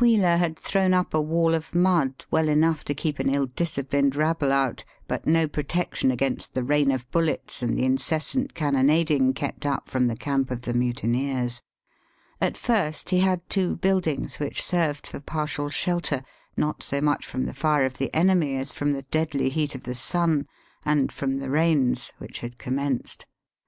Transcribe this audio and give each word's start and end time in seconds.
Wheeler 0.00 0.38
had 0.38 0.58
thrown 0.58 0.92
up 0.92 1.14
a 1.14 1.20
wall 1.20 1.54
of 1.54 1.72
mud, 1.72 2.24
well 2.32 2.48
enough 2.48 2.82
to 2.86 2.94
keep 2.94 3.20
an 3.20 3.32
ill 3.32 3.46
disciplined 3.46 4.16
rabble 4.16 4.50
out, 4.50 4.82
but 5.06 5.24
no 5.24 5.46
protection 5.46 6.10
against 6.10 6.52
the 6.52 6.64
rain 6.64 6.90
of 6.90 7.08
bullets 7.12 7.62
and 7.62 7.78
the 7.78 7.84
incessant 7.84 8.54
cannonading 8.54 9.34
kept 9.34 9.64
up 9.64 9.88
from 9.88 10.08
the 10.08 10.16
camp 10.16 10.50
of 10.50 10.62
the 10.62 10.74
mutineers. 10.74 11.62
At 12.40 12.56
first 12.56 13.10
he 13.10 13.20
had 13.20 13.48
Digitized 13.48 13.52
by 13.52 13.52
VjOOQIC 13.52 13.52
CHRISTMAS 13.52 13.70
AT 13.70 13.70
CAWNPORE. 13.70 13.76
257 13.76 13.76
two 13.76 13.76
buildings 13.76 14.36
which 14.40 14.62
served 14.64 15.06
for 15.06 15.20
partial 15.20 15.68
shelter, 15.70 16.22
not 16.56 16.82
so 16.82 17.00
much 17.00 17.24
from 17.24 17.44
the 17.44 17.54
fire 17.54 17.86
of 17.86 17.98
the 17.98 18.12
enemy 18.12 18.56
as 18.56 18.72
from 18.72 18.94
the 18.94 19.02
deadly 19.02 19.48
heat 19.48 19.76
of 19.76 19.84
the 19.84 19.94
sun, 19.94 20.48
and 20.84 21.12
from 21.12 21.36
the 21.38 21.50
rains 21.50 22.12
which 22.18 22.40
had 22.40 22.58
commenced. 22.58 23.26